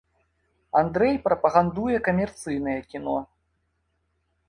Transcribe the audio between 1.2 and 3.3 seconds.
прапагандуе камерцыйнае кіно.